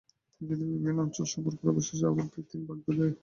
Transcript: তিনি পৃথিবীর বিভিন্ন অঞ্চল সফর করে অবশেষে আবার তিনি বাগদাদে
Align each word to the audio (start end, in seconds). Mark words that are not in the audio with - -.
তিনি 0.31 0.49
পৃথিবীর 0.49 0.75
বিভিন্ন 0.75 0.99
অঞ্চল 1.01 1.25
সফর 1.27 1.53
করে 1.57 1.69
অবশেষে 1.73 2.05
আবার 2.07 2.25
তিনি 2.43 2.63
বাগদাদে 2.67 3.05